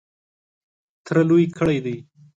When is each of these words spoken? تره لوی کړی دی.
تره 1.05 1.21
لوی 1.29 1.45
کړی 1.57 1.77
دی. 1.85 1.97